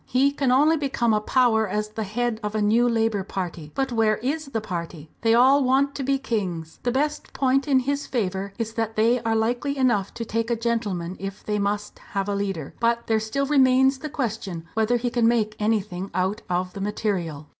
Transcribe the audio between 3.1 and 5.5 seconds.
party. But where is the party? They